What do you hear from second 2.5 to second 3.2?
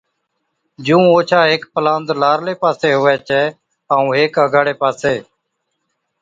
پاسي ھُوي